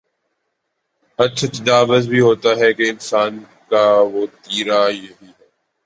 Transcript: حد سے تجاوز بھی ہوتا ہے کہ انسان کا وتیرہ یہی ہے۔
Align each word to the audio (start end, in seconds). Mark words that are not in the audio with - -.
حد 1.19 1.31
سے 1.37 1.47
تجاوز 1.47 2.03
بھی 2.07 2.19
ہوتا 2.19 2.49
ہے 2.57 2.69
کہ 2.73 2.83
انسان 2.89 3.33
کا 3.69 3.85
وتیرہ 4.13 4.81
یہی 4.91 5.29
ہے۔ 5.29 5.47